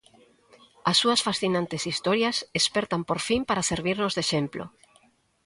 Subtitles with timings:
[0.89, 4.63] As súas fascinantes historias espertan por fin para servirnos de exemplo.